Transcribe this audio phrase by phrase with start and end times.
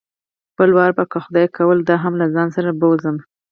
[0.57, 3.17] بل وار به که خدای کول دا هم له ځان سره بوځم.